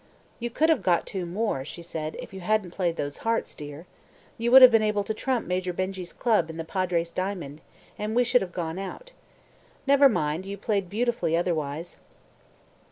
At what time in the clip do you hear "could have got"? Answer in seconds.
0.49-1.05